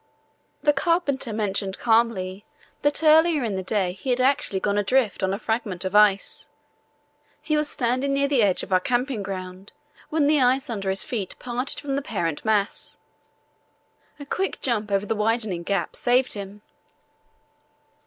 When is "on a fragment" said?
5.21-5.85